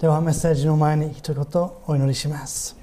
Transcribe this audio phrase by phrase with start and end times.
[0.00, 1.44] ではメッセージの前に一言
[1.86, 2.76] お祈りします。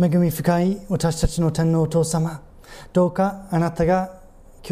[0.00, 2.42] 恵み深い私たちの天皇お父様
[2.92, 4.20] どうかあなたが
[4.68, 4.70] 今日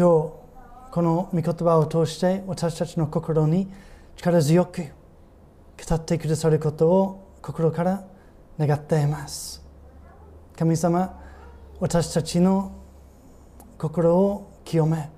[0.91, 3.71] この御言葉を通して私たちの心に
[4.17, 4.83] 力強く
[5.87, 8.03] 語ってくださることを心から
[8.59, 9.63] 願っています。
[10.57, 11.17] 神様
[11.79, 12.73] 私たちの
[13.77, 15.09] 心を清め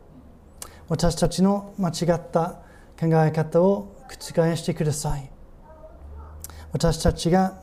[0.87, 2.59] 私たちの間違った
[2.99, 5.29] 考え方を覆してください。
[6.71, 7.59] 私たちが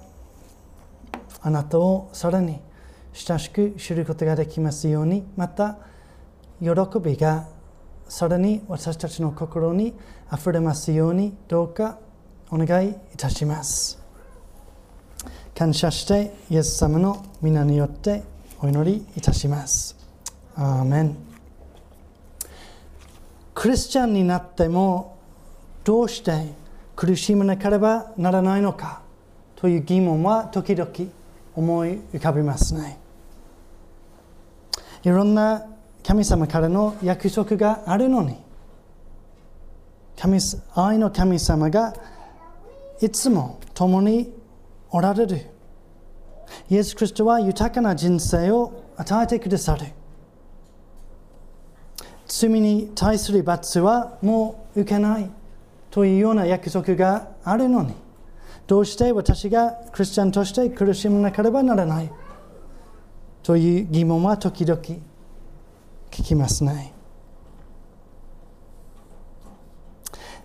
[1.42, 2.60] あなたをさらに
[3.12, 5.78] 親しく知ることができますようにまた
[6.60, 6.70] 喜
[7.00, 7.46] びが
[8.08, 9.94] さらに私たちの心に
[10.28, 11.98] あふれますようにどうか
[12.50, 14.02] お願いいたします。
[15.54, 18.24] 感謝してイエス様の皆によって
[18.60, 19.96] お祈りいたします。
[20.56, 21.16] アーメン。
[23.54, 25.13] クリスチャンになっても
[25.84, 26.52] どうして
[26.96, 29.02] 苦しまなければならないのか
[29.56, 30.90] という疑問は時々
[31.54, 32.98] 思い浮かびますね。
[35.02, 35.66] いろんな
[36.02, 38.36] 神様からの約束があるのに
[40.16, 40.38] 神
[40.74, 41.94] 愛の神様が
[43.00, 44.32] いつも共に
[44.90, 45.50] おられる。
[46.70, 49.86] イエス・キリストは豊かな人生を与えてくださる。
[52.26, 55.28] 罪に対する罰はもう受けない。
[55.94, 57.94] というような約束があるのに
[58.66, 62.10] どうして私がクリスチャンとして苦しまなければならない？
[63.44, 65.00] という疑問は時々聞
[66.10, 66.92] きますね。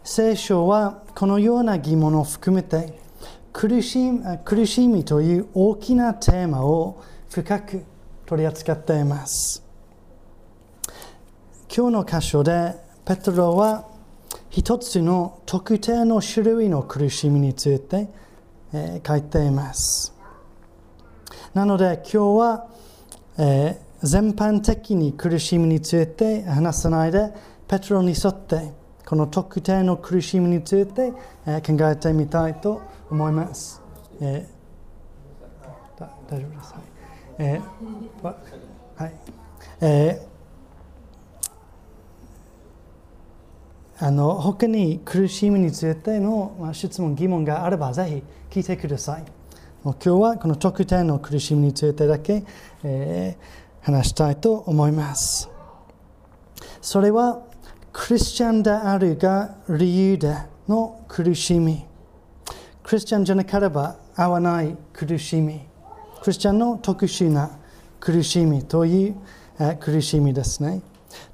[0.03, 2.99] 聖書はこのような疑問を含めて
[3.51, 3.97] 苦し
[4.45, 7.83] 苦しみという大きなテーマを深く
[8.27, 9.63] 取り扱っています。
[11.75, 13.88] 今日の箇所でペトロは
[14.59, 18.09] 一つの特定の種類の苦しみについて、
[18.73, 20.13] えー、書いています。
[21.53, 22.67] なので今日は、
[23.37, 27.33] えー、全般的に苦しみについて話さないで
[27.69, 28.73] ペトロに沿って
[29.05, 31.13] この特定の苦しみについて、
[31.47, 33.81] えー、考えてみたいと思います。
[34.19, 36.73] えー、大丈夫です。
[36.73, 36.83] はい。
[37.39, 38.23] えー
[39.01, 39.13] はい
[39.79, 40.28] えー
[44.01, 49.25] あの他に苦しみについての質問、疑問があればぜひ聞いてください。
[49.83, 52.45] 今日はこの特定の苦しみについてだけ、
[52.83, 55.49] えー、話したいと思います。
[56.81, 57.41] それは
[57.91, 60.33] クリスチャンであるが理由で
[60.69, 61.85] の苦しみ。
[62.81, 65.59] クリスチャンじゃなければ合わない苦しみ。
[66.21, 67.51] クリスチャンの特殊な
[67.99, 69.15] 苦しみという、
[69.59, 70.81] え、苦しみですね。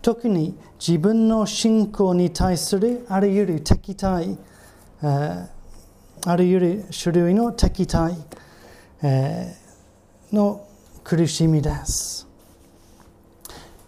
[0.02, 4.38] 特に自分の信仰に対するあらゆる敵対、
[5.02, 5.48] あ
[6.24, 8.16] らゆる種類の敵対、
[10.32, 10.68] の
[11.04, 12.28] 苦しみです。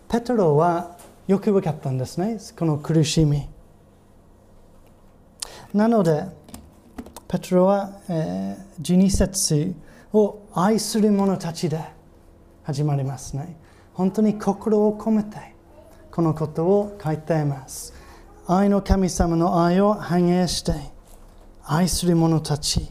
[0.10, 0.98] ペトロは
[1.28, 3.48] よく分かったんですね、この苦しみ。
[5.76, 6.24] なので、
[7.28, 9.76] ペトロは、えー、12節
[10.14, 11.80] を愛する者たちで
[12.64, 13.56] 始まりますね。
[13.94, 15.57] 本当に心を込めて
[16.18, 17.94] このことを書いています。
[18.48, 20.74] 愛の神様の愛を反映して
[21.64, 22.90] 愛する者たち、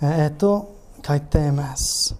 [0.00, 0.74] えー、と
[1.06, 2.16] 書いています。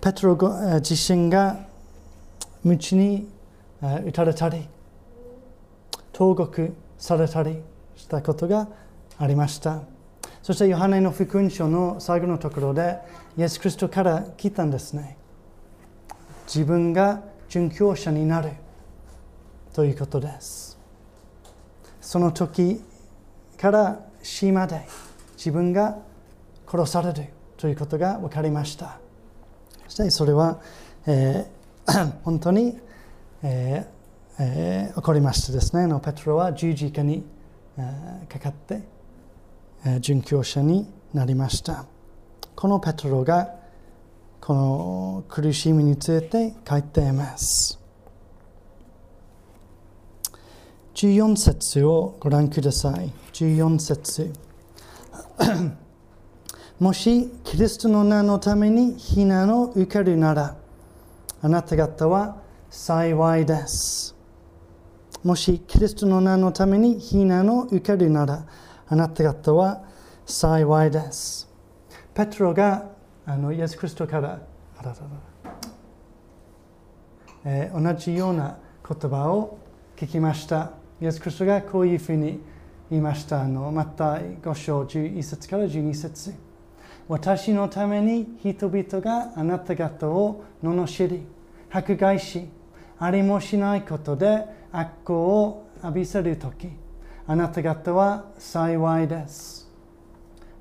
[0.00, 0.38] ペトロ
[0.80, 1.66] 自身が
[2.64, 3.28] 道に
[3.82, 4.66] 打たれたり、
[6.10, 7.58] 投獄されたり
[7.94, 8.68] したことが
[9.18, 9.82] ありました。
[10.42, 12.96] そしてヨハネの福音書の最後のところで、
[13.36, 15.18] イエス・キリストから聞いたんですね。
[16.46, 18.50] 自分が殉教者になる
[19.72, 20.76] ということです。
[22.00, 22.82] その時
[23.56, 24.84] から死まで
[25.36, 25.98] 自分が
[26.66, 28.98] 殺されるということが分かりました。
[29.84, 30.60] そしてそれは、
[31.06, 32.76] えー、 本当に、
[33.44, 37.24] えーえー、起こりましてですね、のペトロは十字架に、
[37.78, 38.82] えー、かかって、
[39.86, 41.86] え、殉教者になりました。
[42.56, 43.63] このペトロが
[44.46, 47.80] この苦しみについて書いています。
[50.94, 53.10] 14節をご覧ください。
[53.32, 54.30] 14節
[56.78, 60.56] もしキリストの名のために避難を受けるなら、
[61.40, 62.36] あなた方は
[62.68, 64.14] 幸いです。
[65.22, 68.44] もしキリストの名のために避難を受けるなら、
[68.88, 69.84] あなた方は
[70.26, 71.48] 幸いです。
[72.12, 72.93] ペトロが
[73.26, 74.38] あのイエス・キリストから、
[77.44, 79.58] えー、同じような言葉を
[79.96, 80.72] 聞きました。
[81.00, 82.38] イエス・キリストがこういうふうに
[82.90, 83.40] 言いました。
[83.40, 86.34] あのまた5章11節から12節。
[87.08, 91.26] 私のために人々があなた方を罵り
[91.70, 92.46] 迫害し
[92.98, 96.68] ありもしないことで悪行を浴びせるとき
[97.26, 99.70] あなた方は幸いです。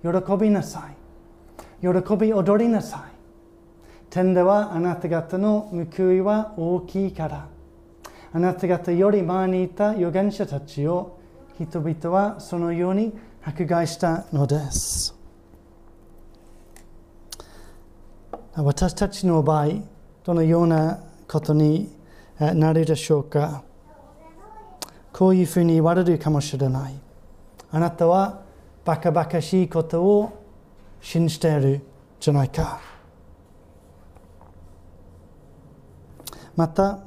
[0.02, 1.03] 喜びなさい。
[1.84, 3.14] 喜び踊りなさい。
[4.10, 7.48] 天ではあなた方の報いは大きいから。
[8.32, 11.20] あなた方より前にいた預言者たちを
[11.60, 13.12] 人々はそのように
[13.44, 15.14] 迫害したのです。
[18.56, 19.68] 私たちの場合
[20.24, 21.92] どのようなことに
[22.40, 23.62] なるでしょうか。
[25.12, 26.94] こういうふうに言われるかもしれない。
[27.72, 28.42] あなたは
[28.86, 30.43] バカバカしいことを
[31.04, 31.82] 信じている
[32.20, 32.82] じゃないか
[36.56, 37.00] また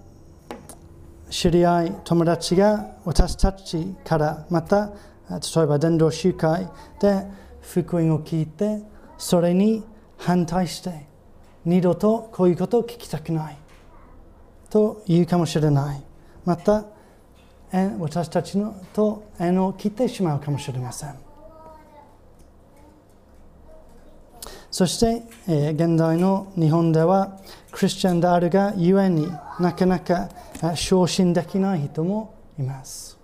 [1.31, 4.93] 知り合い友達が私たちからまた
[5.31, 6.69] 例えば伝道集会
[7.01, 7.25] で
[7.63, 8.83] 福音を聞いて
[9.19, 9.83] それに
[10.19, 11.07] 反対して
[11.65, 13.57] 二度とこういうことを聞きたくない
[14.71, 16.03] と言うかもしれない
[16.45, 16.85] また
[17.99, 21.26] 私たちのと縁を切ってしまうかもしれません
[24.77, 27.41] そして、えー、現代の日本では
[27.73, 29.27] クリスチャンであるがゆえに
[29.59, 30.29] なかなか
[30.75, 33.19] 昇進できない人もいます。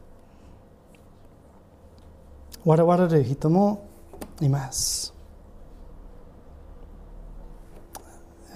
[2.65, 3.87] 笑われる人も
[4.41, 5.13] います。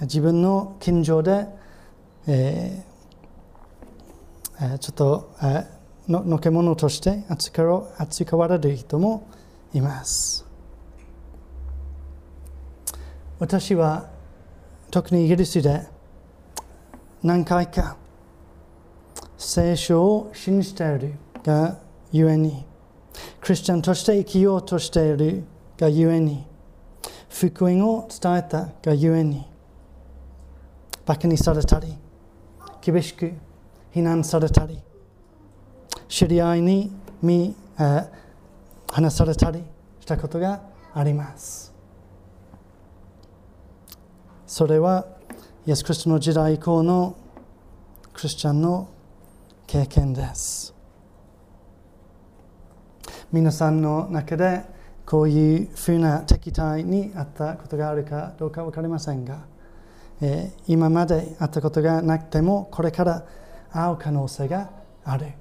[0.01, 1.45] 自分の近所で、
[2.25, 7.63] えー、ちょっと、えー、ののけ者として扱
[8.37, 9.29] われる人も
[9.71, 10.46] います。
[13.39, 14.09] 私は
[14.89, 15.81] 特にイギリスで
[17.21, 17.97] 何回か
[19.37, 21.13] 聖書を信じている
[21.43, 21.77] が
[22.11, 22.65] ゆえに
[23.39, 25.43] クリスチャンとして生きようとしている
[25.77, 26.45] がゆえに
[27.29, 29.45] 福音を伝えたがゆえに
[31.05, 31.93] バカにされたり
[32.81, 33.33] 厳しく
[33.91, 34.79] 非難されたり
[36.07, 36.91] 知り合いに
[37.21, 37.55] 見、
[38.87, 39.63] 話されたり
[39.99, 40.61] したことが
[40.93, 41.66] あります。
[44.47, 45.05] それは
[45.65, 47.17] イエス・クリストの時代以降の
[48.13, 48.87] クリスチャンの
[49.67, 50.73] 経験です。
[53.29, 54.63] 皆さんの中で
[55.05, 59.45] こういうふうな敵対にあったことがあるかどうか分かりませんが、
[60.21, 63.25] えー、今まであったことがなくてもこれから
[63.69, 64.69] 会う可能性が
[65.03, 65.33] ある。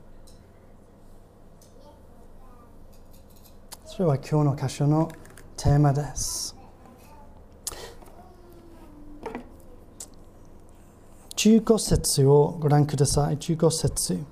[3.85, 5.13] それは今日の箇所の
[5.57, 6.56] テーマです。
[11.37, 13.37] 15節をご覧ください。
[13.37, 14.25] 15節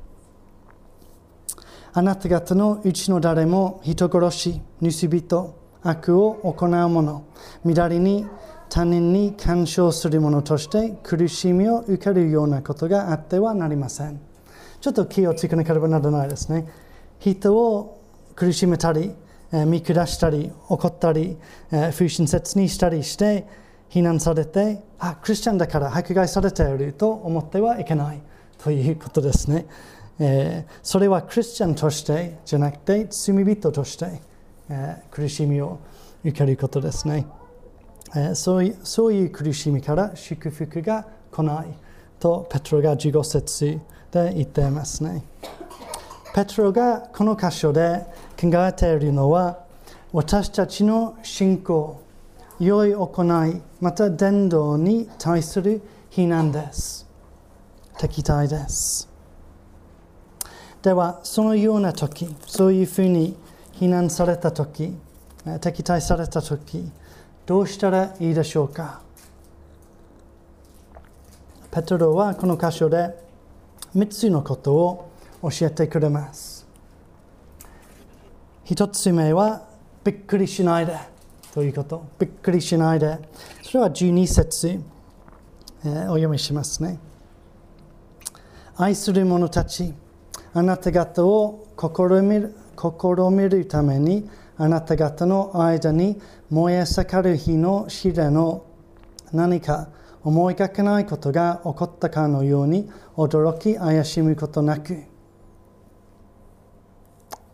[1.93, 7.25] あなた方のうちの誰も人殺し、盗人、悪を行う者、
[7.65, 8.27] 乱れに
[8.71, 14.19] 他人に干渉する者として苦しみを受けるようなことがあってはなりません。
[14.81, 16.67] ちょっと気をつけなければならないですね。
[17.21, 18.03] 人を
[18.35, 19.15] 苦しめたり、
[19.67, 21.37] 見下したり、怒ったり、
[21.93, 23.47] 不親切にしたりして、
[23.89, 28.21] 非難されて、あ、クリスチャンだから迫害されていると思ってはいけない
[28.59, 29.67] ということですね。
[30.19, 34.21] えー、それはクリスチャンとしてじゃなくて罪人として、
[34.69, 35.81] えー、苦しみを
[36.25, 37.27] 受けることですね、
[38.15, 38.79] えーそういう。
[38.85, 41.67] そういう苦しみから祝福が来ない
[42.21, 43.81] とペトロが15節
[44.11, 45.25] で言っていますね。
[46.35, 48.07] ペトロがこの箇所で
[48.41, 49.65] 考えているのは
[50.13, 52.04] 私たちの信仰
[52.65, 57.07] 良い行い、また伝道に対する非難です。
[57.99, 59.09] 敵対です。
[60.83, 63.37] では、そのような時、そういうふうに
[63.73, 64.97] 非難された時、
[65.61, 66.91] 敵対された時、
[67.47, 69.03] どうしたらいいでしょうか
[71.71, 73.15] ペトロはこの箇所で
[73.97, 75.11] 3つのことを
[75.43, 76.67] 教えてくれます。
[78.67, 79.67] 1つ目は
[80.05, 81.14] びっくりしないで。
[81.55, 82.05] ということ。
[82.19, 83.17] びっくりしないで。
[83.63, 84.81] それは12節、
[85.85, 86.99] えー、お読みしますね。
[88.77, 89.95] 愛する者たち、
[90.53, 96.21] あなた方を試みる試みるために、あなた方の間に
[96.51, 98.67] 燃え盛る日の試練の
[99.33, 99.91] 何か
[100.25, 105.05] 思いがけないことが起こったかのように驚き怪しむことなく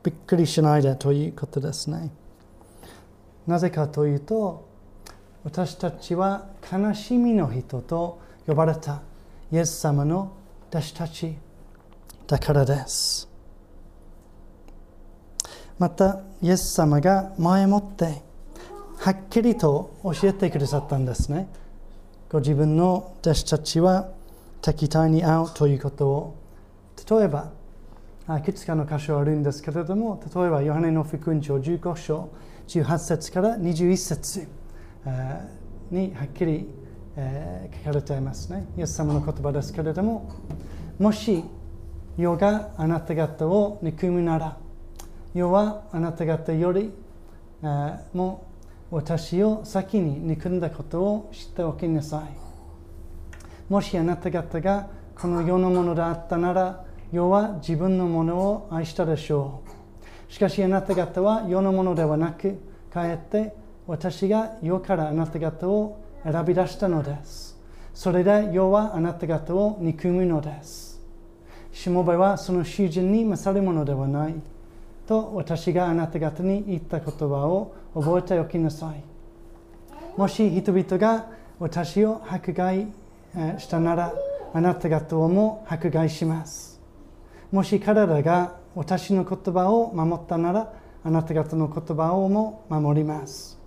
[0.02, 2.11] びっくりしないでということですね。
[3.50, 4.69] なぜかというと
[5.42, 9.02] 私たちは悲しみの人と呼ばれた
[9.50, 10.33] イエス様の
[10.69, 11.35] 弟子たち
[12.28, 13.28] だからです。
[15.80, 18.23] またイエス様が前もって
[18.99, 21.49] はっきりと教えてくださったんですね。
[22.30, 24.11] ご自分の弟子たちは
[24.62, 26.37] 敵対に遭うということを。
[27.11, 27.50] 例えば
[28.38, 32.28] いくつかの箇所あるんですけれども例えばヨハネの福音書15章
[32.71, 34.47] 18節から21節。
[35.91, 36.69] にはっきり
[37.85, 38.67] 書かれていますね。
[38.77, 40.31] イエス様の言葉ですけれども
[40.99, 41.43] もし
[42.17, 44.57] 世があなた方を憎むなら
[45.35, 46.93] 世はあなた方より
[48.12, 48.47] も
[48.91, 53.73] 私を先に憎んだことを知っておきなさい。
[53.73, 59.70] もしあなた方がこの世のものであったなら世は自分のものを愛したでしょう。
[60.31, 62.57] しかしあなた方は世のものではなく
[62.93, 63.53] かえって
[63.87, 67.59] 私が世からあなた方を選び出したのです。
[67.93, 71.01] それで世はあなた方を憎むのです。
[71.73, 74.35] しもべはその主人に勝るものではない。
[75.09, 79.03] と私があなた方に言った言葉を覚えておきなさい。
[80.17, 81.27] もし人々が
[81.59, 82.87] 私を迫害
[83.59, 84.15] したなら
[84.55, 86.81] あなた方をも迫害します。
[87.51, 90.73] もし彼らが私の言葉を守ったなら
[91.03, 93.59] あなた方の言葉をも守ります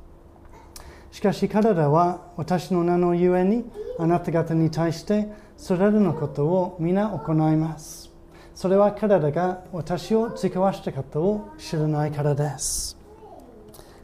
[1.11, 3.65] しかし彼らは私の名のゆえに
[3.99, 8.13] あなた方に対してそれらのことを皆行います
[8.55, 12.97] それは彼らが私を使わしたことを知らないからです。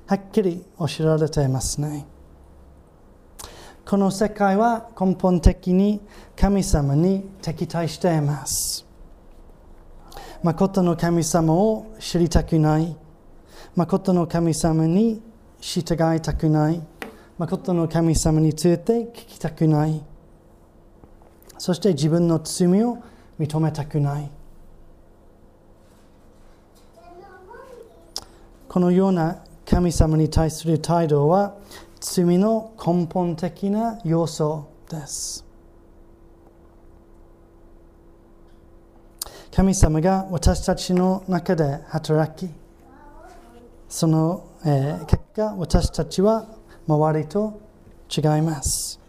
[0.08, 2.08] はっきり教えられていますね。
[3.86, 6.02] この世界は根本的に
[6.36, 8.89] 神様に敵対しています。
[10.42, 12.96] 誠の神様を知りたくない。
[13.76, 15.22] 誠の神様に
[15.60, 16.82] 従いたくない。
[17.38, 20.02] 誠の神様について聞きたくない。
[21.58, 23.00] そして自分の罪を
[23.38, 24.32] 認めたくない。
[28.70, 31.56] このような神様に対する態度は
[32.00, 35.49] 罪の根本的な要素です。
[39.60, 42.50] 神様が私たちの中で働き、
[43.90, 46.48] その、えー、結果、私たちは
[46.88, 47.60] 周りと
[48.10, 49.02] 違います。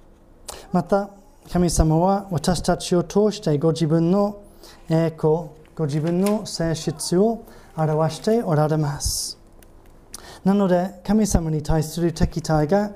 [0.72, 1.10] また、
[1.52, 4.42] 神様は私たちを通してご自分の
[4.88, 9.38] 栄光、ご自分の性質を表しておられます。
[10.42, 12.90] なので神様に対する敵対が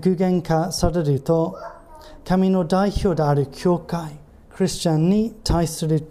[0.00, 1.58] 具現化されると
[2.24, 4.18] 神の代表である教会
[4.48, 6.08] クリスチャンに対する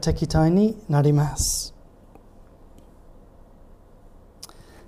[0.00, 1.74] 敵対になります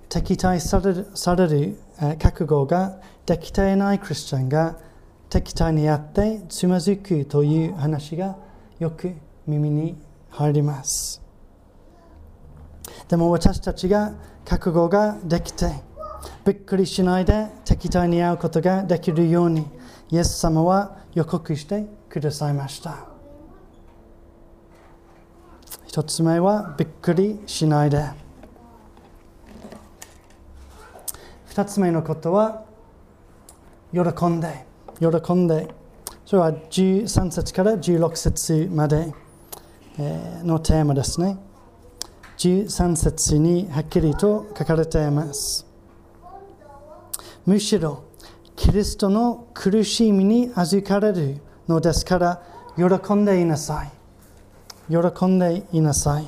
[0.09, 1.79] 敵対されるされる
[2.21, 4.79] 覚悟ができていないクリスチャンが
[5.29, 8.37] 敵対にあってつまずくという話が
[8.79, 9.13] よく
[9.47, 9.99] 耳に
[10.31, 11.21] 入ります
[13.09, 14.15] でも私たちが
[14.45, 15.67] 覚悟ができて
[16.45, 19.67] びっくりしないで敵対に会うことができるように
[20.11, 23.14] イエス様は予告してくださいました
[25.95, 28.05] 一つ目はびっくりしないで
[31.47, 32.65] 二つ目のことは
[33.93, 34.67] 喜んで
[34.99, 35.73] 喜んで
[36.27, 39.15] それは13節から16節まで
[40.43, 41.39] のテーマですね
[42.39, 45.65] 13節にはっきりと書かれています。
[47.47, 48.03] むしろ、
[48.57, 52.43] キリストの苦しみに預かれるのですから、
[52.77, 54.04] 喜んでいなさい。
[54.89, 56.27] 喜んでいなさい。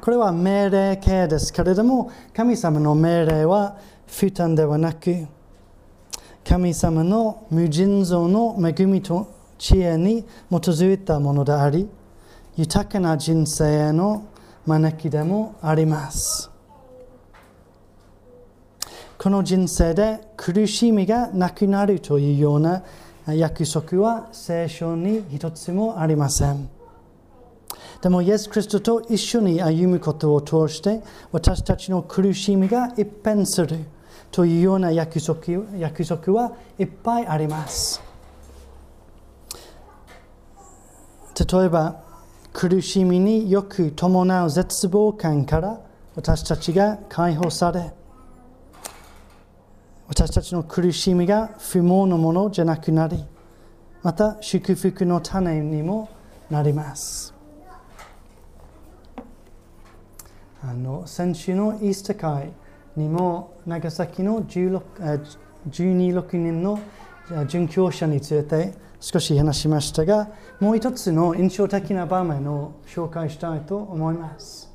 [0.00, 5.26] これは命令形ですけれども、神様の命令は負担ではなく、
[6.48, 11.88] 神様の無尽蔵の恵みと知恵に基づいたものであり、
[12.56, 14.26] 豊かな人生への
[14.64, 16.50] 招きでもあります。
[19.18, 22.84] この人生で苦しみがなくなるというような
[23.26, 26.75] 約束は聖書に一つもありません。
[28.02, 33.78] でも、イエス・キリストと一緒に歩むことを通して、私たちの苦しみが一変する
[34.30, 35.38] というような約束
[35.78, 38.02] 約束はいっぱいあります。
[41.38, 42.06] 例えば、
[42.56, 45.78] 苦しみによく伴う絶望感から
[46.14, 47.92] 私たちが解放され
[50.08, 53.22] 私たちの苦しみが不毛のものじゃなくなり
[54.02, 56.08] また祝福の種にも
[56.48, 57.35] なります
[60.62, 62.52] あの先週のイースター会
[62.96, 64.80] にも長崎の12
[65.68, 66.80] 6人の
[67.28, 74.72] 殉教者について少し話しましたが、もう一つの印象的な場面を紹介したいと思います。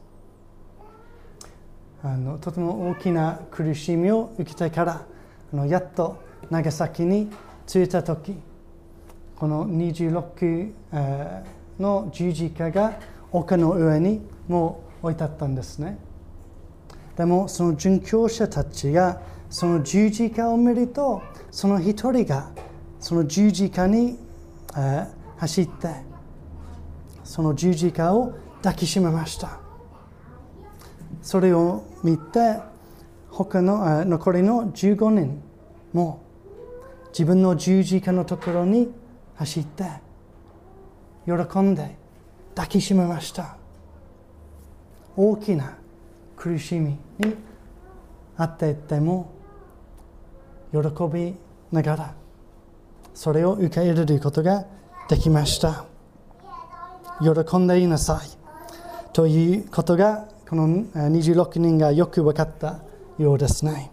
[2.03, 5.05] あのとても大きな苦しみを受けてから
[5.53, 6.17] あのやっと
[6.49, 7.29] 長崎に
[7.67, 8.35] 着いた時
[9.35, 10.73] この26、
[11.79, 12.93] の十字架が
[13.31, 15.97] 丘の上にもう置いてあったんですね。
[17.15, 22.51] でもその殉教者たちがその十字架を見るとその一人が
[22.99, 24.17] その十字架に、
[24.75, 25.89] えー、走って
[27.23, 29.59] その十字架を抱きしめました。
[31.21, 32.59] それを見て
[33.29, 35.41] 他の残りの15人
[35.93, 36.21] も
[37.11, 38.89] 自分の十字架のところに
[39.35, 39.85] 走って
[41.25, 41.97] 喜んで
[42.55, 43.60] 抱きしめました。
[45.15, 45.77] 大きな
[46.35, 47.35] 苦しみに
[48.37, 49.31] あっていても
[50.71, 50.79] 喜
[51.13, 51.35] び
[51.71, 52.13] ながら
[53.13, 54.65] それを受け入れることが
[55.09, 55.85] できました。
[57.21, 58.29] 喜んでいなさい
[59.13, 62.79] ということがこの26人がよく分かった
[63.19, 63.91] ようですね。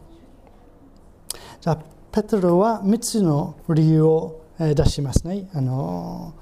[1.60, 1.78] じゃあ
[2.10, 5.50] ペトロは3つの理由を出しますね。
[5.52, 6.32] あの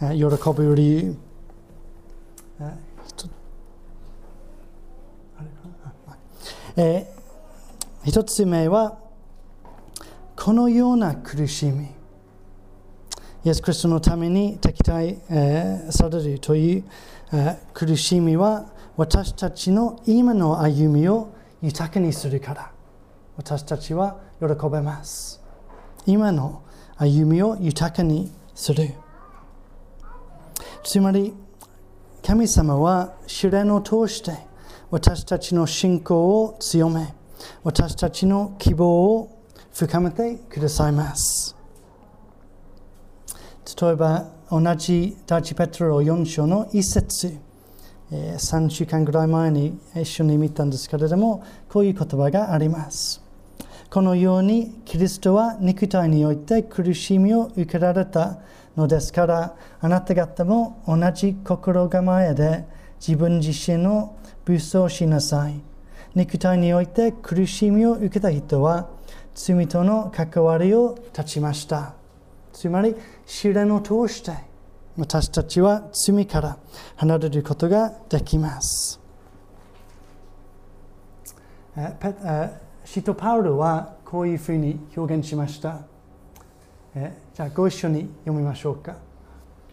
[0.00, 0.24] 喜
[0.54, 1.16] ぶ理由。
[6.76, 8.98] えー、一つ目は
[10.36, 11.86] このような苦しみ
[13.44, 16.84] イエス・クリストのために敵対、えー、されるという、
[17.32, 18.66] えー、苦しみは
[18.96, 22.72] 私たちの今の歩みを豊かにするから
[23.36, 25.42] 私たちは喜べます。
[26.06, 26.62] 今の
[26.96, 28.94] 歩みを豊かにする。
[30.82, 31.34] つまり
[32.22, 34.45] 神様は試練を通して
[34.90, 37.12] 私たちの信仰を強め
[37.64, 41.56] 私たちの希望を深めてくださいます。
[43.80, 47.36] 例えば同じ第一ペトロ4章の一節
[48.10, 53.20] 3週間ぐらい前に一緒に見たんですけれどもこういう言葉があります。
[53.90, 58.38] このようにキリストは肉体において苦しみを受けられた
[58.76, 62.64] のですからあなた方も同じ心構えで
[63.00, 64.15] 自分自身の
[64.46, 65.60] 武装しなさい。
[66.14, 68.88] 肉体において苦しみを受けた人は
[69.34, 71.94] 罪との関わりを断ちました。
[72.54, 72.94] つまり
[73.26, 74.32] 試練を通して
[74.96, 76.58] 私たちは罪から
[76.96, 78.98] 離れることができます。
[82.84, 85.80] シトパウルはこういうふうに表現しました。
[86.94, 88.96] じゃあご一緒に読みましょうか。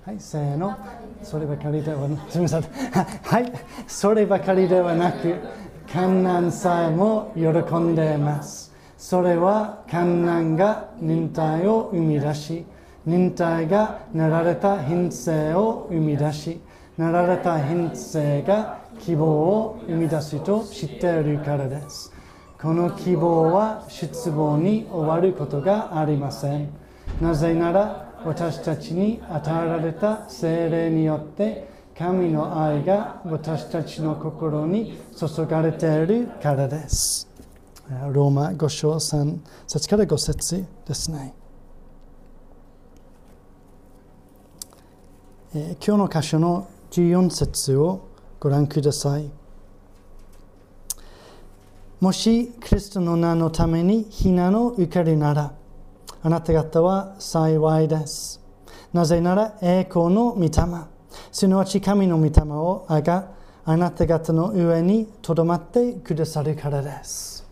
[0.05, 0.77] はい、せーの。
[1.23, 2.61] そればかりではなく、すみません。
[3.23, 3.53] はい、
[3.87, 5.37] そればかりではなく、
[5.93, 8.73] 観難さえも喜んでいます。
[8.97, 12.65] それは観難が忍耐を生み出し、
[13.05, 16.59] 忍耐がなられた品性を生み出し、
[16.97, 22.11] なられた品性が希望を生み出すと知っているからです。
[22.61, 26.67] この希望は失望に終わることがありません。
[27.21, 37.29] なぜなら私たちに与えられた精霊によって神の愛が私たちの心に注がれているからです。
[38.11, 41.33] ローマ5章3節から5節ですね。
[45.55, 48.09] え今日の箇所の14節を
[48.39, 49.29] ご覧ください。
[51.99, 55.53] もし、クリストの名のために避難を受けるなら、
[56.25, 58.41] あなた方は幸いです。
[58.93, 60.49] なぜなら栄光の御霊、
[61.33, 63.31] すなわち神の御霊をあが
[63.65, 67.45] あなた方の上にとどまってくださるからです。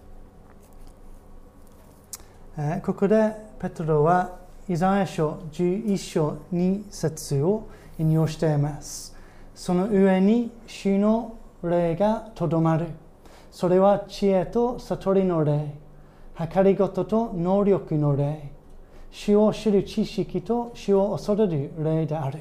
[2.85, 7.67] ここでペトロはイザヤ書11章2節を
[7.99, 9.13] 引用しています。
[9.53, 12.87] その上に主の霊がとどまる。
[13.51, 15.75] それは知恵と悟りの霊、
[16.37, 18.53] 計りごとと能力の霊、
[19.11, 22.39] 主を知る知識と主を恐れる霊である。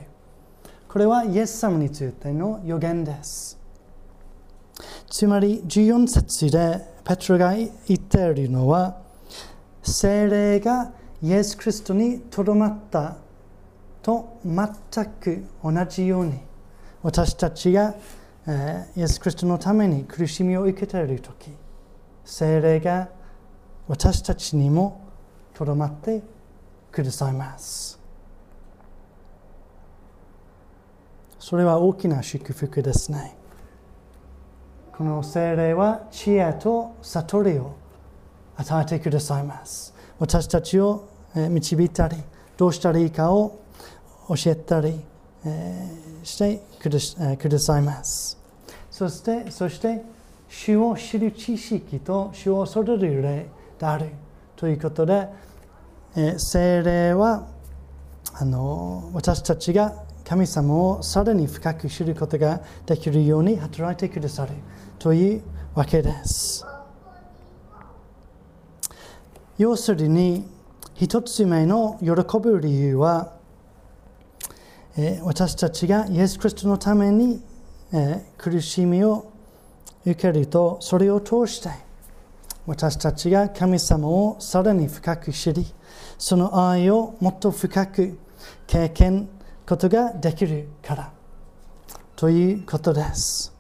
[0.89, 3.59] これはイエス様についての予言です。
[5.09, 8.97] つまり14節でペトロが言っているのは、
[9.83, 13.17] 精霊がイエス・クリストにとどまった
[14.03, 14.67] と全
[15.21, 16.39] く同じように
[17.03, 17.95] 私たちが、
[18.47, 21.51] えー、イエス・クリストのために苦しみを受けている時
[22.25, 23.09] 精霊が
[23.89, 25.09] 私たちにも
[25.55, 26.23] とどまって
[26.91, 27.99] くださいます。
[31.39, 33.37] それは大きな祝福ですね。
[34.93, 37.75] この精霊は知恵と悟りを
[38.57, 39.95] 与えてくださいます。
[40.19, 42.17] 私たちを導いたり、
[42.57, 43.59] どうしたらいいかを
[44.29, 45.01] 教えたり
[46.23, 46.61] して
[47.37, 48.39] くださいます。
[48.91, 50.03] そして、そして
[50.49, 53.47] 主を知る知識と主を恐れる霊
[53.79, 54.11] である
[54.57, 55.27] ということで、
[56.17, 57.47] え、精霊は
[58.35, 59.95] あの私たちが
[60.25, 64.53] 神様をさらに深く知ることができるように働いてくださる
[64.99, 65.43] という
[65.75, 66.65] わけです。
[69.59, 70.49] 要するに
[70.95, 73.33] 一つ目の喜ぶ理由は、
[74.97, 77.43] え、私たちがイエス・クリストのために、
[77.93, 79.31] え、苦しみを
[80.05, 81.69] 受けるとそれを通して
[82.67, 85.67] 私たちが神様をさらに深く知り
[86.21, 88.19] その愛をもっと深く
[88.67, 89.27] 経験
[89.67, 91.13] ことができるから
[92.15, 93.55] ということです。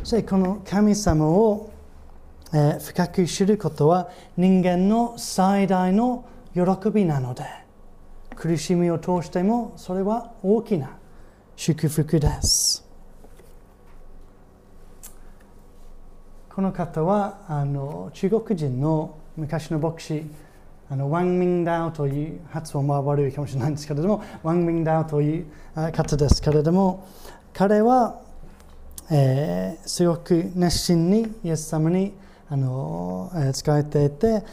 [0.00, 1.70] そしてこの神様を、
[2.52, 7.44] え、深く知ることは人間の最大の喜びなので
[8.34, 10.96] 苦しみを通してもそれは大きな
[11.54, 12.84] 祝福です。
[16.52, 20.24] この方はあの中国人の昔の牧師
[20.92, 27.08] あのワン・ミンダオという発音は悪いかもしれないんですけれどもワン・ミンダオという方ですけれども
[27.54, 28.20] 彼は、
[29.10, 32.12] えー、すごく熱心にイエス様に
[32.50, 34.44] あの、えー、使えていて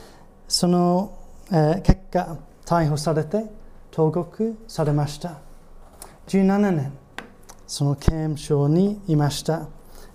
[0.47, 1.17] その、
[1.51, 3.43] えー、結果逮捕されて
[3.91, 5.41] 投獄されました。
[6.27, 6.93] 17年
[7.67, 9.67] その刑務所にいました。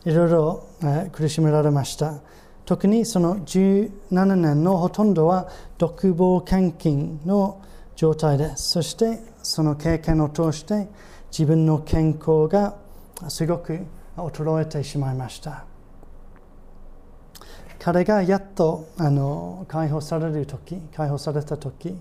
[0.07, 2.15] いろいろ、えー、苦しめられました。
[2.65, 7.61] 特にその17年のほとんどは独房献金の
[7.95, 8.71] 状態です。
[8.71, 10.89] そしてその経験を通して
[11.31, 12.77] 自分の健康が
[13.29, 13.81] すごく
[14.17, 15.65] 衰えてしまいました。
[17.79, 21.95] 彼がやっとあの解放される時、解放された時、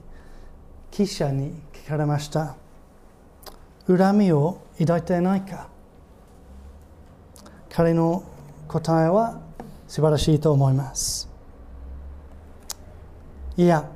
[0.91, 2.55] 記者に聞かれました。
[3.85, 5.67] 恨みを抱いていないか？
[7.69, 8.23] 彼の
[8.69, 9.41] 答えは
[9.87, 11.29] 素晴らしいと思います。
[13.55, 13.87] いや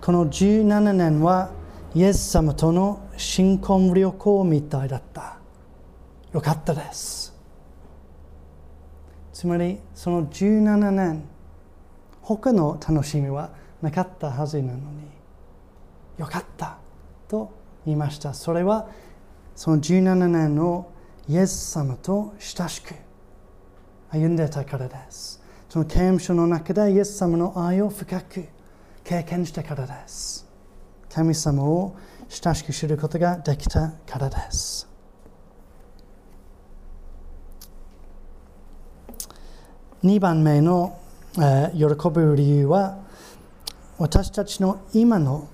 [0.00, 1.50] この17年は
[1.94, 5.38] イエス様との新婚旅行みたいだった。
[6.32, 7.34] よかったです。
[9.32, 11.24] つまりその17年
[12.20, 13.50] 他の楽しみは
[13.80, 14.82] なかったはずなのに
[16.18, 16.78] よかった
[17.28, 17.52] と
[17.84, 18.34] 言いました。
[18.34, 18.88] それは
[19.54, 20.90] その17年の
[21.28, 22.94] イエス様と親しく
[24.12, 25.40] 歩んでたからです。
[25.70, 28.44] その刑務所の中でイエス様の愛を深く
[29.02, 30.46] 経験したからです。
[31.08, 31.96] 神様を
[32.28, 34.86] 親しく知ることができたからです。
[40.04, 40.98] 2番目の、
[41.38, 42.98] えー、喜ぶ理由は
[43.98, 45.48] 私たちの今の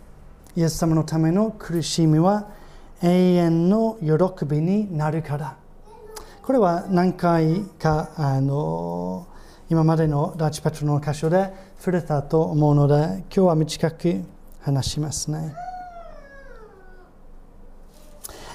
[0.56, 2.48] イエス様のための苦しみは
[3.02, 5.56] 永遠の喜びになるから
[6.48, 9.26] これは何回かあの
[9.68, 14.24] 今までのラチペトロの箇所で触れたと思うので今日は短く
[14.62, 15.54] 話しますね。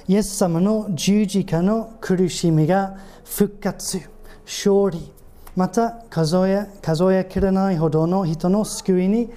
[0.08, 4.02] イエス様の十字架の苦しみが復活、
[4.44, 5.12] 勝利、
[5.56, 9.30] また数え数えきれないほどの人の救いに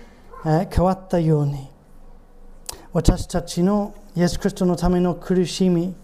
[0.44, 1.68] 変わったように
[2.94, 5.94] 私たちのイエス・キリストのための苦しみ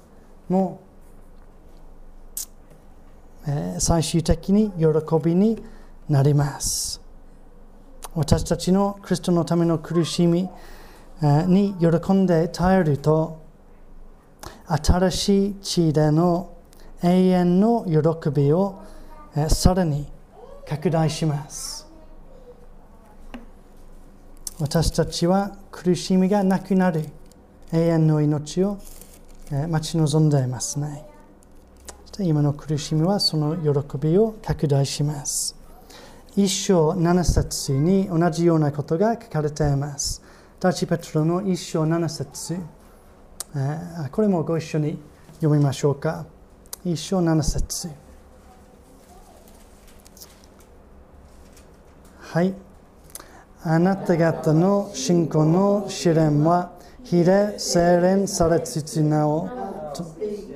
[0.51, 0.83] も
[3.79, 4.87] 最終的に喜
[5.23, 5.63] びに
[6.09, 7.01] なります。
[8.15, 10.49] 私たちのクリストのための苦しみ
[11.23, 13.41] に喜んで耐えると
[14.67, 16.55] 新しい地での
[17.03, 18.83] 永遠の喜びを
[19.49, 20.07] さらに
[20.69, 21.89] 拡大します。
[24.61, 27.09] 私たちは苦しみがなくなる
[27.73, 28.79] 永遠の命を
[29.69, 31.05] 待ち望んでいますね。
[32.21, 35.57] 今の苦しみはその喜びを拡大します。
[36.37, 40.23] 一章七節に同じようなことが書かれています。
[40.61, 42.57] ダチペトロの一章七節
[44.13, 44.99] これもご一緒に
[45.41, 46.27] 読みましょうか。
[46.85, 47.89] 一章七節
[52.19, 52.55] はい。
[53.63, 56.73] あなた方の信仰の試練は、
[57.05, 59.62] 比例精錬されつつなお、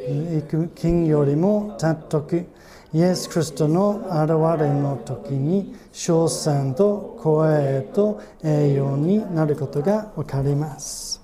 [0.08, 2.46] 行く金よりも尊く
[2.94, 11.20] イエス・クリストの現れの時に称賛と声と栄養になることが分かります。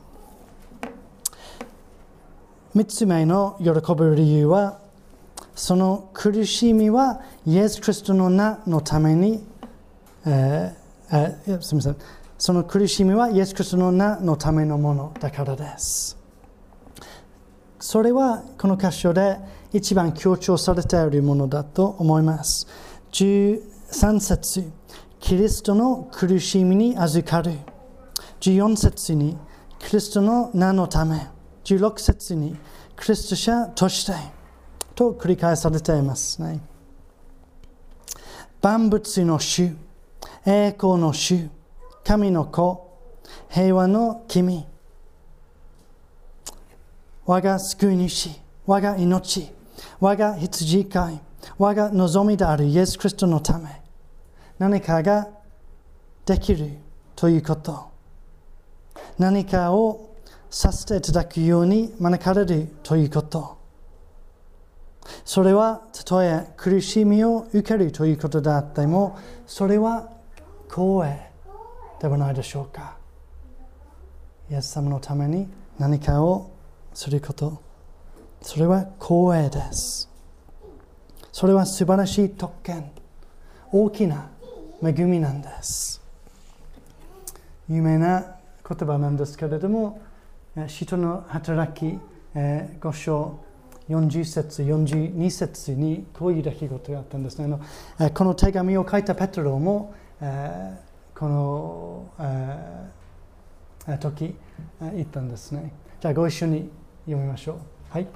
[2.74, 4.80] 3つ目の喜ぶ理由は
[5.54, 9.44] その苦しみはイエス・クリストの名のために、
[10.26, 11.96] えーえー、すみません。
[12.38, 16.21] その苦しみはイエス・クリストの名のためのものだからです。
[17.82, 19.38] それはこの箇所で
[19.72, 22.68] 一番強調されているものだと思います。
[23.10, 24.70] 13節
[25.18, 27.58] キリストの苦しみに預かる。
[28.38, 29.36] 14節に
[29.80, 31.26] キリストの名のため。
[31.64, 32.56] 16節に
[32.94, 34.12] クリスト者として
[34.94, 36.60] と繰り返されていますね。
[38.60, 39.74] 万物の主、
[40.46, 41.50] 栄光の主、
[42.04, 42.96] 神の子、
[43.48, 44.68] 平和の君、
[47.24, 48.30] 我が救い主、
[48.66, 49.52] 我が命、
[50.00, 51.20] 我が羊飼い、
[51.58, 53.80] 我が望みであるイエス・クリストのため、
[54.58, 55.28] 何かが
[56.26, 56.78] できる
[57.14, 57.90] ということ、
[59.18, 60.16] 何かを
[60.50, 63.58] させていただくように招かれるということ、
[65.24, 70.10] それはたとえ苦しみを受けるということであっても、それは
[70.68, 71.30] 光栄
[72.00, 72.96] ではないでしょうか。
[74.50, 76.51] イエス様のために何かを
[76.94, 77.60] すること、
[78.40, 80.10] それは光栄です。
[81.32, 82.90] それは素晴らしい特権、
[83.70, 84.30] 大きな
[84.82, 86.02] 恵みなんです。
[87.68, 88.36] 有名な
[88.68, 90.00] 言葉なんですけれども、
[90.66, 91.98] 人の働き、
[92.34, 93.38] えー、5章
[93.88, 97.44] 40節、42節にこういう出来事があったんですね。
[97.44, 97.48] あ
[98.04, 99.94] のこの手紙を書いたペトロも、
[101.14, 102.06] この、
[103.98, 104.34] 時、
[104.80, 105.72] 言ったんですね。
[106.00, 106.70] じゃあご一緒に
[107.04, 107.56] 読みましょう。
[107.90, 108.06] はい。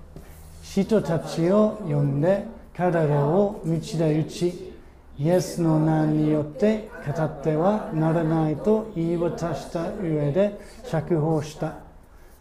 [0.62, 2.44] 人たちを呼んで
[2.76, 4.72] 彼らを道で打ち、
[5.18, 11.76] イエスの名によって語ってはならないと言い渡した上で釈放した。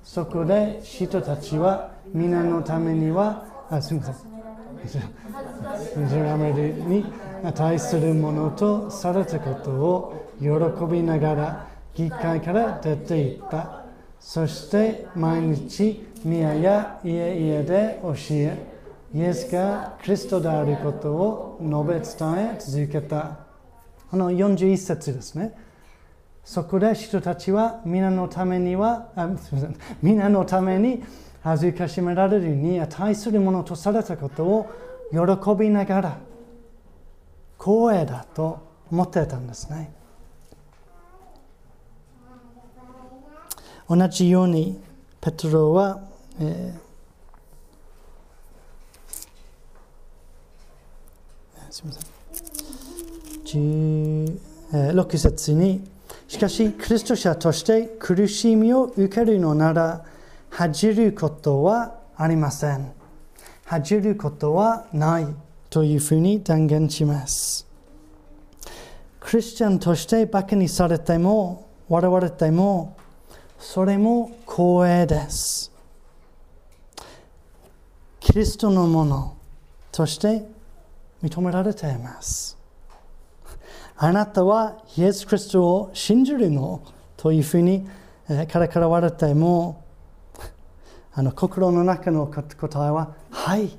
[0.03, 5.05] そこで人たちは皆のためには、あすみません。
[6.09, 7.05] ジラメルに
[7.55, 10.47] 対するものとされたことを喜
[10.91, 13.84] びながら議会から出て行った。
[14.25, 18.57] そして毎日宮や家々で教え、
[19.13, 23.37] イエスがクリストであることを述べ伝え続けた。
[24.09, 25.53] この41節ですね。
[26.43, 31.03] そこで人たちは皆のためには、あすみません、皆のために
[31.43, 34.71] 恥ずかしめられるに値するものとされたことを
[35.11, 35.19] 喜
[35.55, 36.17] びながら
[37.59, 38.57] 光栄だと
[38.91, 39.93] 思っていたんですね。
[43.87, 44.81] 同じように
[45.21, 46.01] ペトロは、
[46.39, 46.85] えー
[51.71, 53.61] すみません。
[54.73, 55.95] えー6節に
[56.27, 60.03] しかし、クリスト者として苦しみを受けるのなら、
[60.49, 62.91] 恥じることはありません。
[63.65, 65.27] 恥じることはない
[65.69, 67.67] というふうに断言します。
[69.19, 72.97] クリスチャンとしてバカにされても、笑われても、
[73.67, 75.71] それも光栄です。
[78.19, 79.37] キリストのもの
[79.91, 80.45] として
[81.21, 82.57] 認められています。
[83.97, 86.83] あなたはイエス・クリストを信じるの
[87.17, 87.85] というふうに、
[88.29, 89.83] えー彼から言われても、
[91.11, 93.77] あの心の中の答えは、はい、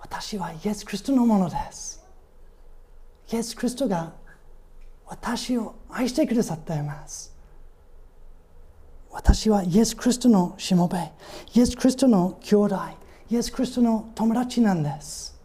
[0.00, 2.04] 私はイエス・クリストのものです。
[3.32, 4.12] イエス・クリストが
[5.06, 7.35] 私を愛してくださっています。
[9.16, 10.98] 私はイエス・クリストのしもべ、
[11.54, 12.78] イエス・クリストの兄弟、
[13.30, 15.40] イエス・クリストの友達なんです。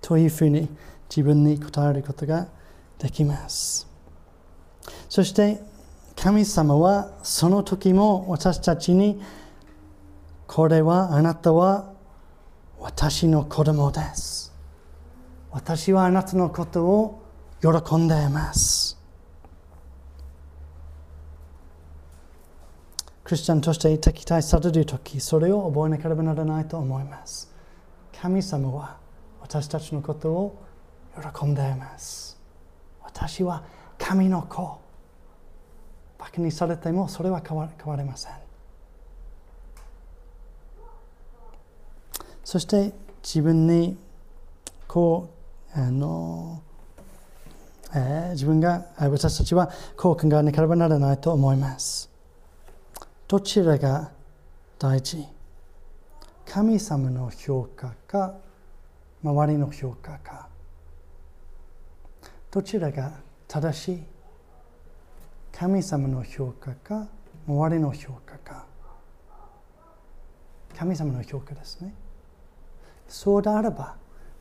[0.00, 0.68] というふうに
[1.08, 2.48] 自分に答えることが
[2.98, 3.86] できます。
[5.08, 5.62] そして
[6.16, 9.22] 神様はその時も私たちに
[10.48, 11.92] これはあなたは
[12.80, 14.52] 私の子供です。
[15.52, 17.22] 私はあなたのことを
[17.62, 18.93] 喜んでいます。
[23.24, 27.50] クリスチャンとして敵対されるとき、それを覚えなければならないと思います。
[28.20, 28.98] 神様は
[29.40, 30.62] 私たちのことを
[31.38, 32.38] 喜んでいます。
[33.02, 33.64] 私は
[33.98, 34.78] 神の子。
[36.18, 38.32] バカにされてもそれは変わ変わりません。
[42.44, 43.96] そして自分に
[44.86, 45.30] こ
[45.74, 46.62] うあの、
[47.94, 52.13] えー自分が私たちはこう考えなければならないと思います。
[53.34, 54.12] どちらが
[54.78, 55.26] 大事？
[56.46, 58.36] 神様の評価か
[59.24, 60.48] 周りの評価か。
[62.52, 63.10] どちらが
[63.48, 64.02] 正しい？
[65.50, 67.08] 神様の評価か
[67.48, 68.66] 周りの評価か。
[70.78, 71.92] 神様の評価ですね。
[73.08, 73.96] そうであれば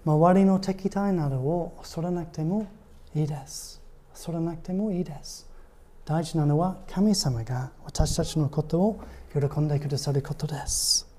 [0.05, 2.67] 周りの敵対などを恐れなくても
[3.15, 3.81] いいです。
[4.11, 5.51] 恐れなくてもいいです。
[6.05, 11.13] 大事なのは神様が私たちのことを喜んでくださることです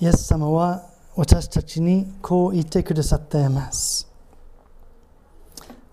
[0.00, 4.10] イエス様は私たちにこう言ってくださっています。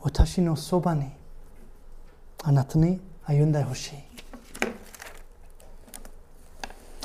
[0.01, 1.09] 私のそばに
[2.41, 3.93] あなたに歩んでほしい。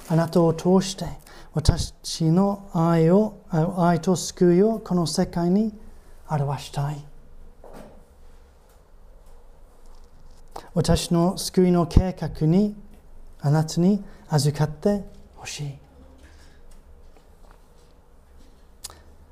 [0.08, 1.06] あなたを通して
[1.54, 5.74] 私の愛を愛と救いをこの世界に
[6.28, 7.12] 表したい。
[10.74, 12.74] 私の救いの計画に
[13.40, 15.04] あなたに預かって
[15.37, 15.72] ほしい。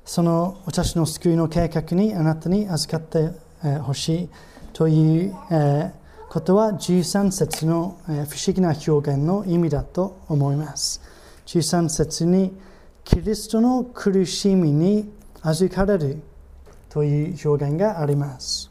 [0.05, 3.31] その私の救いの計画にあなたに預かって
[3.79, 4.29] ほしい
[4.73, 5.35] という、
[6.31, 11.01] ことは13節の、不思議な表現の意味だと思います。
[11.45, 12.57] 13節に
[13.03, 16.21] キリストの苦しみに預かれる
[16.87, 18.70] という表現があります。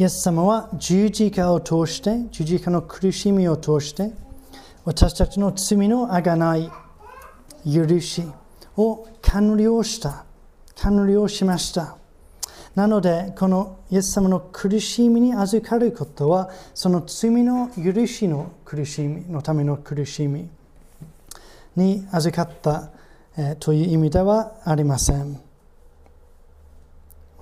[0.00, 4.12] イエス様は十字架を通して、十字架の苦しみを通して、
[4.86, 6.70] 私たちの罪のあがない
[7.70, 8.22] 許し
[8.78, 10.24] を完了した。
[10.76, 11.98] 完了しました。
[12.74, 20.48] なので、このイエス様の苦しみに預かることは、その罪の許しの苦しみのための苦しみ
[21.76, 22.90] に預かった、
[23.36, 25.49] えという意味ではありません。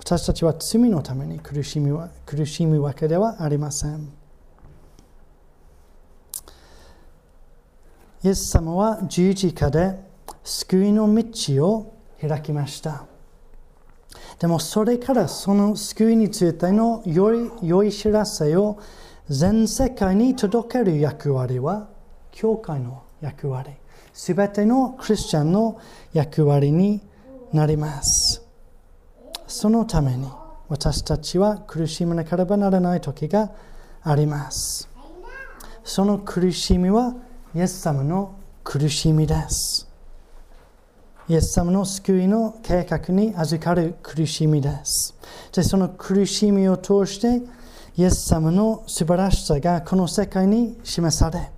[0.09, 4.11] 私たちは罪のために苦しみは苦しむわけではありません。
[8.23, 9.99] イエス様は十字架で
[10.43, 13.05] 救いの道を開きました。
[14.39, 18.79] でもそれからその救いについての良い良い知らせを
[19.29, 21.87] 全世界に届ける役割は
[22.31, 23.69] 教会の役割。
[24.11, 25.79] すべてのクリスチャンの
[26.13, 26.99] 役割に
[27.53, 28.48] なります。
[29.49, 30.27] そのために
[30.67, 33.51] 私たちは苦しまなければならない時が
[34.03, 34.87] あります。
[35.83, 37.15] その苦しみは
[37.55, 39.89] イエス様の苦しみです。
[41.27, 45.15] イエス様の救いの計画に預かる苦しみです。
[45.51, 47.41] で、その苦しみを通して、
[47.97, 51.51] イエス様の素晴らしさがこの世界に示され、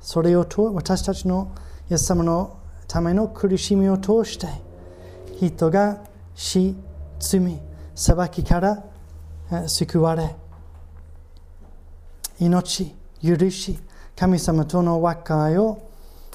[0.00, 1.52] それをと私たちの
[1.90, 4.46] イエス様のための苦しみを通して、
[5.40, 5.98] 人が
[6.34, 6.74] 死、
[7.24, 7.60] 罪、
[7.94, 8.84] 裁きから
[9.50, 10.34] え救われ、
[12.38, 13.78] 命、許し、
[14.16, 15.90] 神様との和解を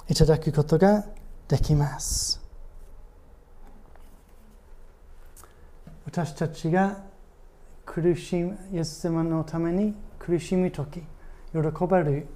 [0.08, 1.06] いただくことが
[1.47, 2.39] できます。
[6.06, 7.04] 私たちが
[7.86, 11.06] 苦しむ、イエス様のために苦しむとき、喜
[11.54, 12.28] べる、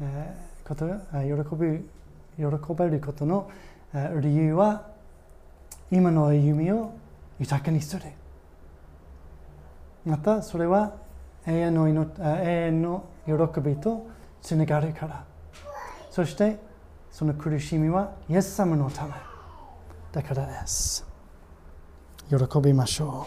[0.00, 1.88] えーこと、あ喜ぶ、
[2.36, 3.50] 喜べることの
[3.94, 4.90] え理由は、
[5.90, 6.94] 今の歩みを
[7.42, 8.02] 豊かにする。
[10.06, 10.94] また、それは
[11.46, 14.06] 永遠の命永遠の喜びと
[14.40, 15.24] つながるから。
[16.10, 16.58] そして、
[17.10, 19.12] その苦しみはイエス様のため
[20.12, 21.04] だからです。
[22.28, 23.26] 喜びましょ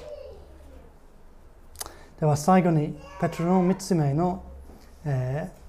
[2.17, 2.19] う。
[2.21, 4.43] では最後に、ペトロの3つ目の,、
[5.04, 5.65] えー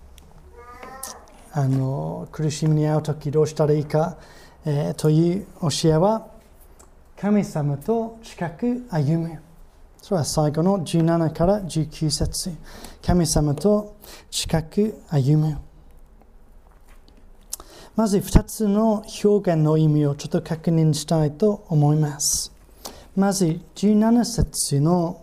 [1.59, 4.19] あの苦しみに遭うときどうしたらいいか、
[4.67, 6.36] えーという教えは、
[7.19, 9.41] 神様と近く歩む。
[10.03, 12.51] それは最後の17から19節。
[13.05, 13.97] 神様と
[14.31, 15.59] 近く歩む。
[17.97, 22.53] まず2つの表現の意味をちょっと確認したいと思います。
[23.17, 25.23] まず17節の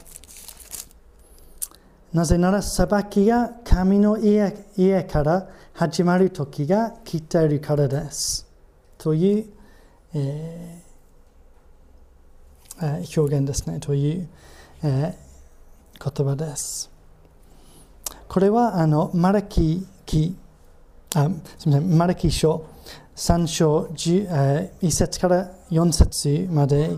[2.11, 8.47] なぜなら裁きが神の家家から始まる時が来ているからです。
[8.97, 9.45] という、
[10.15, 10.82] えー
[13.15, 13.79] 表現ですね。
[13.79, 14.29] という、
[14.83, 15.17] え
[16.03, 16.91] 言葉です。
[18.27, 20.35] これはあのマラキ記
[21.15, 22.65] あすみませんマラキ書
[23.15, 26.97] 3章1、節から4節まで、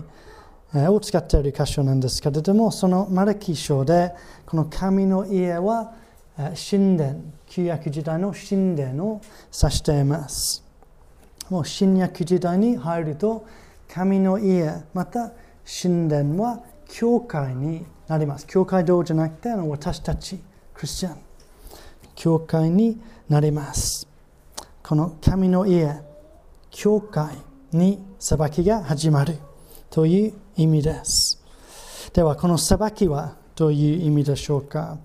[0.74, 4.12] を使っている箇所なんですけれども、そのマラキ書で、
[4.46, 5.92] この神の家は、
[6.36, 9.20] 神殿、旧約時代の神殿を
[9.52, 10.64] 指しています。
[11.50, 13.46] もう新約時代に入ると、
[13.88, 15.32] 神の家、また
[15.66, 18.46] 神殿は教会になります。
[18.46, 20.38] 教会堂じゃなくて、私たち、
[20.72, 21.18] クリスチャン、
[22.14, 24.06] 教会になります。
[24.82, 26.00] この神の家、
[26.70, 27.34] 教会
[27.72, 29.38] に裁きが始まる
[29.90, 31.42] という意味です。
[32.12, 34.98] では、この裁きはどういう意味でしょうか、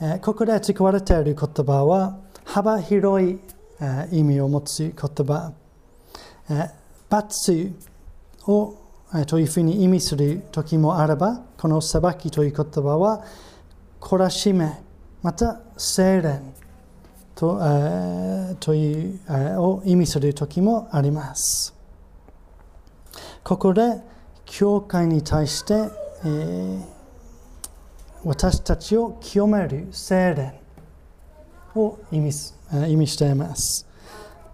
[0.00, 3.38] えーここで使われている言葉は幅広い、
[3.80, 5.52] えー意味を持つ言葉。
[6.50, 6.70] えー
[7.08, 7.72] 罰
[8.46, 8.74] を、
[9.26, 13.24] というふうに意味する時もあれば、この裁きという言葉は
[14.00, 14.82] 懲らしめ、
[15.22, 16.54] また精錬
[17.34, 21.74] と,、えー、という、え、を意味する時もあります。
[23.44, 24.00] ここで
[24.46, 25.90] 教会に対して、
[26.24, 26.82] えー、
[28.24, 30.54] 私たちを清める精錬
[31.74, 32.32] を意味
[32.88, 33.86] 意味しています。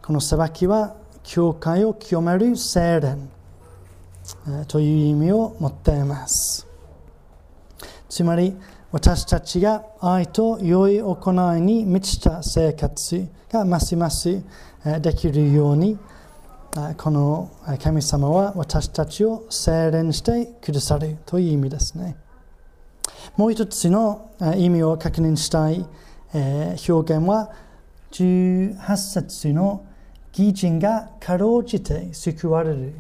[0.02, 3.30] この裁きは教会を清める精錬
[4.66, 6.66] という意味を持っています。
[8.08, 8.56] つまり
[8.90, 14.42] 私たちが愛と良い行いに満ちた生活がますます
[15.00, 15.98] できるように
[16.96, 17.50] この
[17.82, 22.16] 神様は私たちを精錬してくださるという意味ですね。
[23.36, 25.86] もう一つの意味を確認したい
[26.32, 27.52] 表現は
[28.12, 29.84] 18節の
[30.32, 32.94] 義人がかろうじて救われる。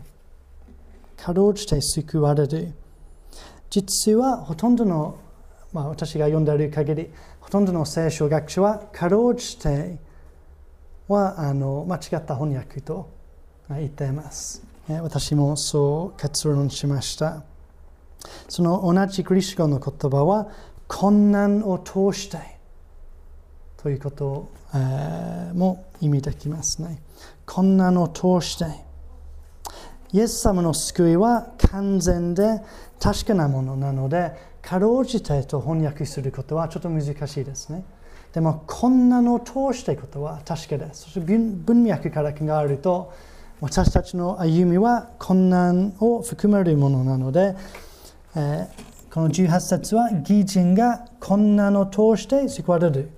[1.18, 2.72] かろうじて救われる。
[3.70, 5.18] 実はほとんどの、
[5.72, 7.10] まあ、私が読んでいる限り、
[7.40, 9.98] ほとんどの聖書学者はかろうじて
[11.08, 13.10] はあの間違った翻訳と
[13.68, 14.62] 言っています。
[15.02, 17.42] 私もそう結論しました。
[18.48, 20.48] その同じグリシ語の言葉は
[20.86, 22.38] 困難を通して
[23.76, 24.48] ということ
[25.54, 27.02] も意味できますね。
[27.44, 28.87] 困難を通して
[30.12, 32.62] イエス様の救いは完全で
[33.00, 34.32] 確かなものなので、
[34.62, 37.84] かろうじてと翻訳することはちょっと難しいですね。
[38.32, 41.02] でも、困難を通していくことは確かです。
[41.02, 43.12] そして文脈から考えると、
[43.60, 47.56] 私たちの歩みは困難を含めるものなので、
[48.36, 53.10] えー、この18節は義人が困難を通して救われる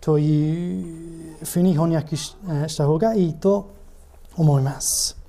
[0.00, 2.36] というふうに翻訳し
[2.76, 3.74] た方がいいと
[4.36, 5.21] 思います。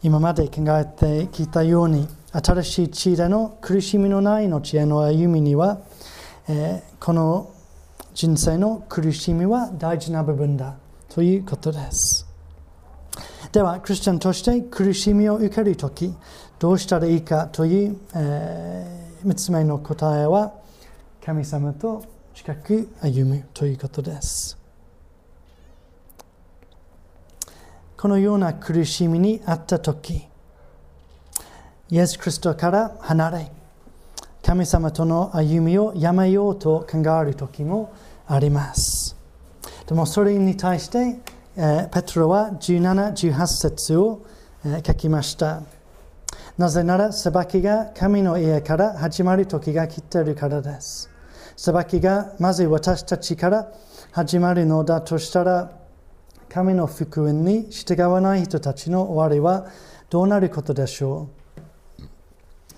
[0.00, 5.80] 今まで考えてきたように新しい地での苦しみのない命への歩みには、
[6.48, 7.52] えー、この
[8.14, 10.76] 人生の苦しみは大事な部分だ
[11.08, 12.26] ということです。
[13.50, 16.14] では、クリスチャンとして苦しみを受けるとき、
[16.58, 20.52] どうしたらいいかという、えー、3つ目の答えは、
[21.24, 24.57] 神様と近く歩むということです。
[28.00, 30.28] このような苦しみにあったとき、
[31.90, 33.52] イエス・キリストから離れ、
[34.40, 37.92] 神様との歩みをやめようと考える時も
[38.28, 39.16] あります。
[39.88, 41.18] でもそれに対して、
[41.56, 44.24] え、ペトロは17、18節を、
[44.64, 45.62] え、書きました。
[46.56, 51.10] なぜなら裁きが神の家から始まる時が来ているからです。
[51.56, 53.72] 裁きがまず私たちから
[54.12, 55.77] 始まるのだとしたら、
[56.48, 59.70] 神の福音に従わない人たちの終わりは
[60.10, 61.28] どうなることでしょ
[62.00, 62.08] う？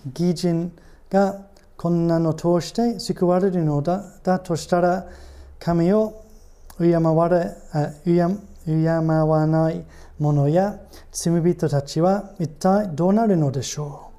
[0.08, 0.72] 義人
[1.08, 1.46] が
[1.76, 5.06] 困難を通して救われるのだだとしたら
[5.58, 6.24] 神を
[6.78, 7.52] 敬われ
[8.04, 8.22] 敬
[8.88, 9.84] わない
[10.18, 10.80] 者や
[11.12, 14.10] 罪人たちは一体どうなるのでしょう？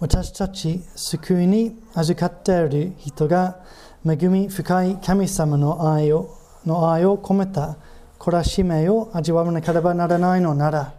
[0.00, 3.60] 私たち救いに預かっている人が
[4.04, 6.34] 恵み深い神様の愛を
[6.66, 7.76] の愛を込めた
[8.18, 10.94] 懲らしめを味わわなければならないのなら、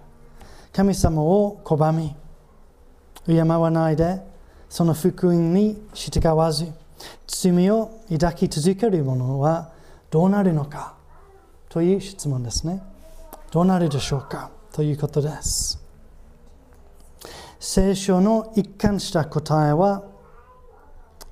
[0.72, 2.16] 神様を拒み、
[3.26, 4.22] 敬わないで、
[4.70, 6.72] その福音に従わず、
[7.28, 9.72] 罪を抱き続ける者は
[10.10, 10.96] どうなるのか
[11.70, 12.82] という質問ですね。
[13.52, 15.82] どうなるでしょうかということです。
[17.60, 20.04] 聖書の一貫した答えは、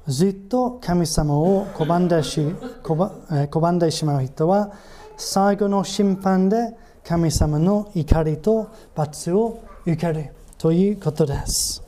[0.07, 2.41] ずっと神様を拒んでし
[2.83, 4.71] 拒んでしまう人は
[5.17, 11.83] 最後の審判で神様の怒りと罰を受けるということです。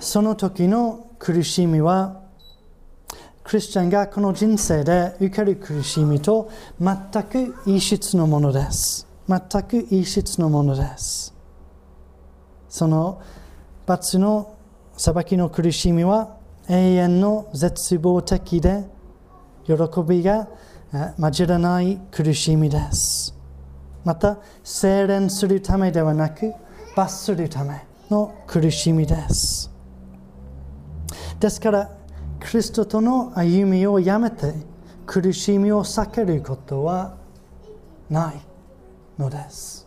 [0.00, 2.22] その時の苦しみは
[3.42, 9.06] クリスチャンがこの人生で受ける苦しみと全く異質のものです。
[9.28, 11.34] 全く異質のものです。
[12.68, 13.22] その
[13.86, 14.56] 罰の
[14.96, 16.35] 裁きの苦しみは
[16.68, 18.84] 永遠の絶望的で
[19.64, 19.74] 喜
[20.06, 20.48] びが
[21.18, 23.34] 混じらない苦しみです。
[24.04, 26.52] また、精錬するためではなく、
[26.94, 29.70] 罰するための苦しみです。
[31.40, 31.90] ですから、
[32.40, 34.54] クリストとの歩みをやめて
[35.06, 37.16] 苦しみを避けることは
[38.08, 38.40] ない
[39.18, 39.85] のです。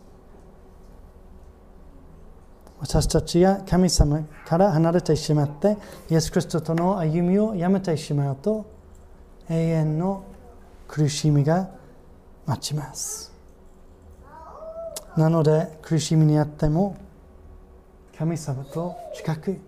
[2.80, 5.76] 私たちが神様から離れてしまって
[6.08, 8.64] イエス・キリストとの歩みをやめてしまうと
[9.50, 10.24] 永遠の
[10.88, 11.68] 苦しみが
[12.46, 13.32] 待ちます。
[15.16, 16.96] なので苦しみにあっても
[18.16, 19.58] 神様と近く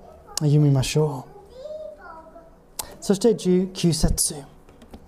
[0.41, 1.33] 歩みましょう。
[3.01, 4.37] そして19節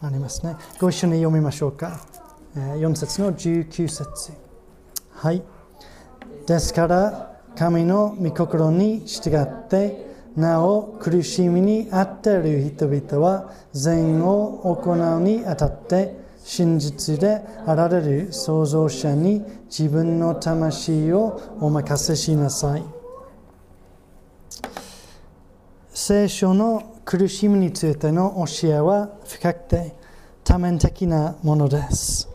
[0.02, 0.56] ありますね。
[0.78, 2.00] ご一緒に読みましょうか。
[2.54, 4.32] 4節の19節。
[5.14, 5.42] はい。
[6.46, 22.84] ですから神の御心に従ってなお苦しみにあっている人々は善を行うにあたって真実であられる創造者に自分の魂をお任せしなさい。
[25.92, 29.94] 聖書の苦しみについての教えは深くて
[30.42, 32.28] 多面的なものです。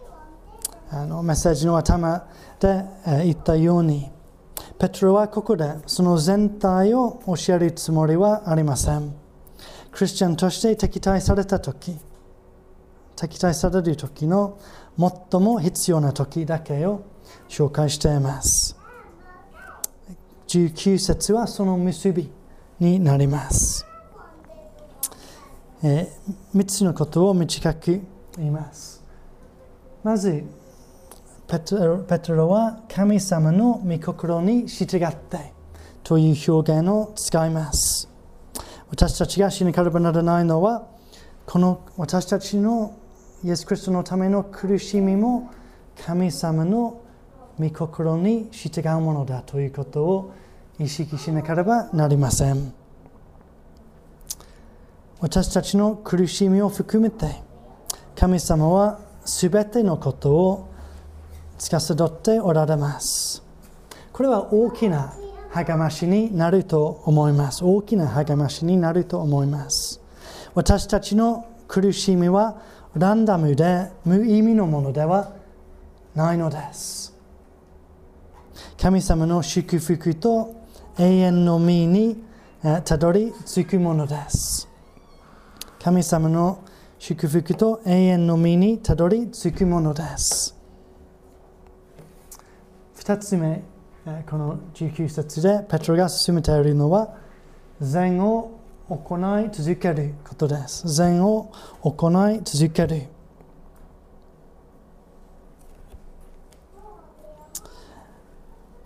[0.90, 2.26] あのメッセージの頭
[2.60, 2.84] で
[3.24, 4.10] 言ったように、
[4.80, 9.14] ペトロはここでその全体を教えるつもりはありません。
[9.92, 11.98] クリスチャンとして敵対されたとき、
[13.18, 14.58] 敵対される時の
[14.98, 17.04] 最も必要な時だけを
[17.50, 18.78] 紹介しています。
[20.48, 22.32] 19節はその結び
[22.80, 23.86] になります。
[25.84, 28.02] えー、3つのことを短く
[28.38, 29.04] 言います。
[30.04, 30.46] まず、
[31.50, 35.52] ペトロは神様の御心に従って
[36.04, 38.08] という表現を使います。
[38.92, 40.88] 私たちが死にからばならないのは、
[41.48, 42.96] この私たちの
[43.44, 45.50] イエス・クリストのための苦しみも
[46.06, 47.02] 神様の
[47.58, 50.34] 御心に従うものだということを
[50.78, 52.74] 意識しなければなりません。
[55.20, 57.42] 私たちの苦しみを含めて
[58.16, 60.69] 神様はすべてのことを
[61.60, 63.44] 司っておられます。
[64.12, 65.14] これは大きな
[65.52, 67.64] 励ましになると思います。
[67.64, 70.02] 大きな励ましになると思います。
[70.56, 72.62] 私たちの苦しみは
[72.96, 75.34] ランダムで無意味のものでは
[76.16, 77.14] ないのです。
[78.82, 80.56] 神様の祝福と
[80.98, 82.24] 永遠の身に
[82.86, 84.68] たどり着くものです。
[85.82, 86.64] 神様の
[86.98, 90.59] 祝福と永遠の身にたどり着くものです。
[93.00, 93.64] 二つ目、
[94.30, 97.16] この19節でペトロが進めているのは、
[97.80, 100.86] 善を行い続けることです。
[100.94, 101.50] 善を
[101.82, 103.04] 行い続ける。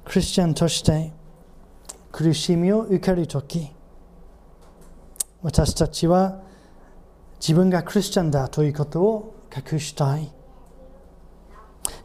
[0.05, 1.11] クリスチャンとして
[2.11, 3.71] 苦しみを受けるとき、
[5.41, 6.39] 私たちは
[7.39, 10.31] 自分がクリスチャンだということを隠したい。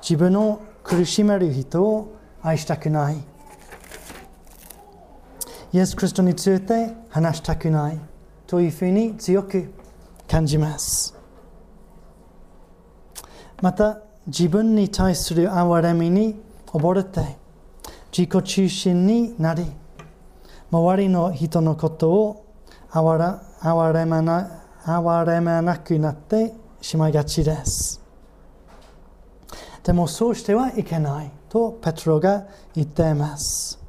[0.01, 3.17] 自分を苦しめる人を愛したくない。
[5.71, 8.01] イエス・クリストについて話したくない
[8.47, 9.71] というふうに強く
[10.27, 11.15] 感じます。
[13.61, 17.37] また、自分に対する憐れみに溺れて、
[18.11, 19.67] 自己中心になり、
[20.71, 22.47] 周りの人のことを
[22.91, 28.08] 憐れまな憐れまなくなってしまいがちです。
[29.89, 33.81] でもそうしてはいけないとペトロが言っています。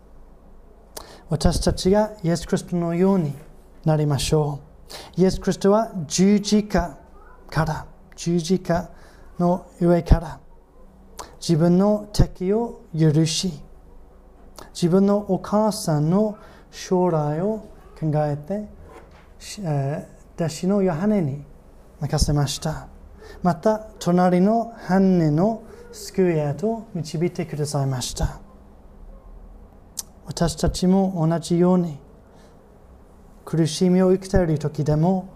[1.28, 3.34] 私たちがイエス・クリストのように
[3.84, 4.62] なりましょ
[5.18, 5.22] う。
[5.22, 6.98] イエス・クリストは十字架
[7.50, 7.86] から、
[8.16, 8.90] 十字架
[9.40, 10.40] の上から
[11.42, 13.52] 自分の敵を許し、
[14.74, 16.38] 自分のお母さんの
[16.72, 17.68] 将来を
[18.00, 18.70] 考えて、
[19.64, 21.44] えー、弟子のヨハネに
[22.00, 22.88] 任せました。
[23.44, 28.40] また、隣の犯人の救いへと導いてくださいました。
[30.30, 31.98] 私たちも同じように
[33.44, 35.34] 苦しみを生きている時でも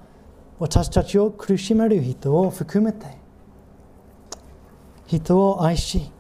[0.60, 3.08] 私たちを苦しめる人を含めて
[5.08, 6.12] 人を愛し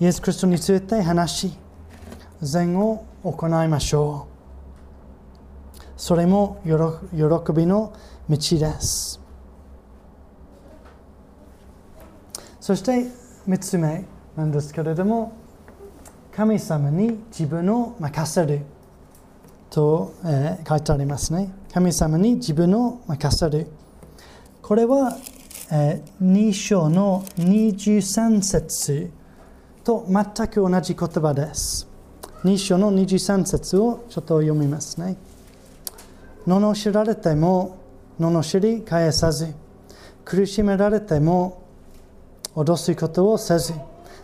[0.00, 1.58] イエス・クリストについて話し
[2.42, 4.26] 善を行いましょ
[5.76, 7.92] うそれも喜びの
[8.28, 9.20] 道です
[12.58, 14.04] そして3つ目
[14.36, 15.32] なんですけれども
[16.34, 18.62] 神様に自分を任せる
[19.70, 21.52] と、えー、書いてありますね。
[21.72, 23.66] 神様に自分を任せる。
[24.62, 25.16] これは、
[25.72, 29.10] えー、2章の23節
[29.84, 31.88] と全く同じ言葉です。
[32.44, 35.16] 2章の23節をちょっと読みますね。
[36.46, 37.78] 罵られても
[38.20, 39.54] 罵り返さず、
[40.24, 41.63] 苦しめられても
[42.54, 43.74] 脅すことをせず、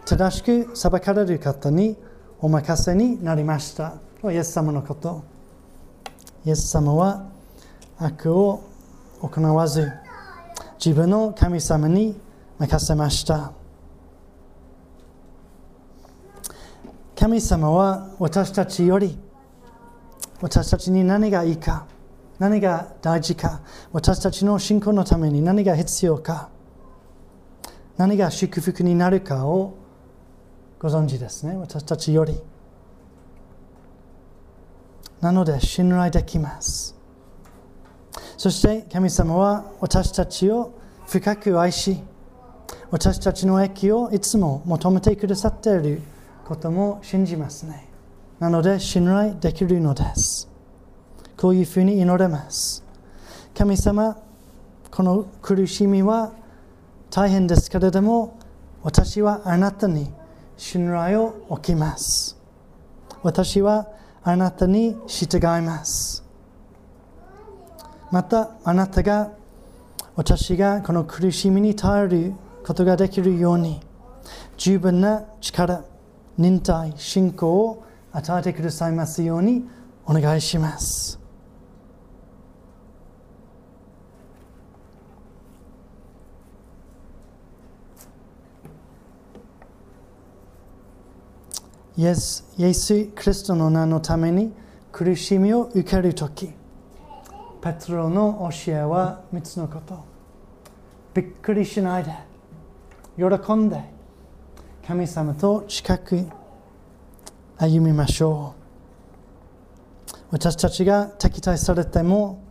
[0.04, 1.96] 正しく裁かれる方に
[2.40, 3.94] お任せになりました。
[4.24, 5.22] イエス様のこと。
[6.44, 7.28] イエス様は
[7.98, 8.62] 悪を
[9.20, 9.90] 行わず、
[10.84, 12.18] 自分の神様に
[12.58, 13.52] 任せました。
[17.20, 19.18] 神様は私たちより
[20.40, 21.86] 私たちに何がいいか
[22.38, 23.60] 何が大事か
[23.92, 26.48] 私たちの信仰のために何が必要か
[28.00, 29.74] 何が祝福になるかを
[30.78, 31.58] ご存知ですね。
[31.58, 32.34] 私たちより。
[35.20, 36.96] なので信頼できます。
[38.38, 40.72] そして神様は私たちを
[41.06, 41.98] 深く愛し
[42.90, 46.00] 私たちの益をいつも求めてくださっている
[46.46, 47.86] ことも信じますね。
[48.38, 50.48] なので信頼できるのです。
[51.36, 52.82] こういうふうに祈れます。
[53.54, 54.16] 神様
[54.90, 56.39] この苦しみは
[57.10, 58.38] 大変ですけれども
[58.82, 60.12] 私はあなたに
[60.56, 62.38] 信頼を置きます。
[63.22, 63.88] 私は
[64.22, 66.24] あなたに従います。
[68.10, 69.32] またあなたが
[70.16, 72.34] 私がこの苦しみに耐える
[72.64, 73.80] ことができるように
[74.56, 75.84] 十分な力
[76.36, 79.68] 忍耐信仰を与えてくださいますように
[80.04, 81.19] お願いします。
[92.00, 94.54] イエスイエス・クリストの名のために
[94.90, 96.46] 苦しみを受けるとき、
[97.60, 100.02] ペトロの教えは3つのこと。
[101.12, 102.10] びっくりしないで、
[103.18, 103.84] 喜んで、
[104.86, 106.26] 神様と近く
[107.58, 108.54] 歩みましょ
[110.10, 110.16] う。
[110.30, 112.42] 私たちが敵対されても、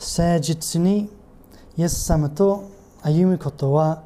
[0.00, 1.10] 誠実に
[1.76, 2.70] イエス様と
[3.02, 4.02] 歩むことは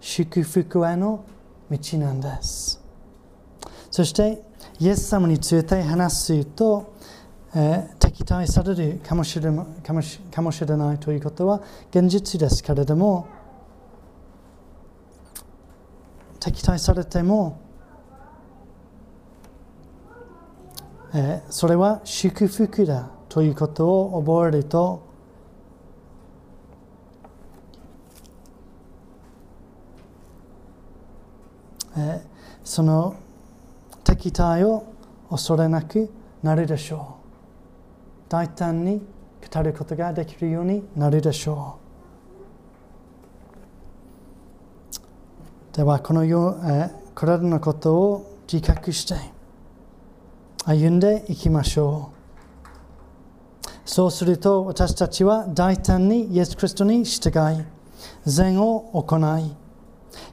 [0.00, 1.24] 祝福への
[1.68, 2.83] 道なんです。
[3.94, 4.42] そして
[4.80, 6.96] イエス様について話すと、
[7.54, 13.28] えー、敵対されるかもしれかもしかもしれないということは現実ですけれども
[16.40, 17.60] 敵対されても、
[21.14, 25.06] えー、それは祝福だということを覚えると
[31.96, 32.20] えー、
[32.64, 33.14] その
[34.04, 34.84] 敵対を
[35.30, 36.10] 恐れなく
[36.42, 38.30] なるでしょう。
[38.30, 39.00] 大胆に
[39.52, 41.78] 語ることができるようになるでしょ
[45.72, 45.76] う。
[45.76, 49.14] ではこのよう、えこれらのことを自覚して
[50.64, 52.14] 歩んでいきましょう。
[53.84, 57.64] そうすると私たちは大胆にイエス・クリストに従い
[58.24, 59.54] 善を行い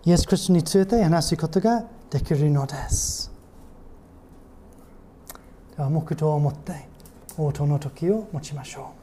[0.05, 3.30] イエス・クリストについて話すことができるのです。
[5.89, 6.87] 黙祷を持って
[7.37, 9.00] 応答の時を持ちましょう。